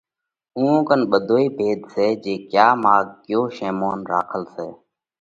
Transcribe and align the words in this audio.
اُوئا 0.57 0.77
ڪنَ 0.87 1.01
ٻڌوئي 1.11 1.45
ڀيۮ 1.57 1.79
سئہ، 1.93 2.07
جي 2.23 2.33
ڪيا 2.51 2.67
ماڳ 2.83 3.05
ڪيو 3.23 3.41
شيمونَ 3.57 3.99
راکل 4.11 4.43
سئہ 4.53 4.69